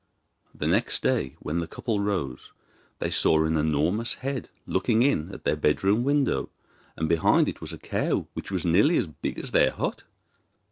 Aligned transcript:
The 0.55 0.65
next 0.65 1.03
day, 1.03 1.35
when 1.41 1.59
the 1.59 1.67
couple 1.67 1.99
rose, 1.99 2.51
they 2.97 3.11
saw 3.11 3.45
an 3.45 3.55
enormous 3.55 4.15
head 4.15 4.49
looking 4.65 5.03
in 5.03 5.31
at 5.31 5.43
their 5.43 5.55
bedroom 5.55 6.03
window, 6.03 6.49
and 6.97 7.07
behind 7.07 7.47
it 7.47 7.61
was 7.61 7.71
a 7.71 7.77
cow 7.77 8.25
which 8.33 8.49
was 8.49 8.65
nearly 8.65 8.97
as 8.97 9.05
big 9.05 9.37
as 9.37 9.51
their 9.51 9.69
hut. 9.69 10.01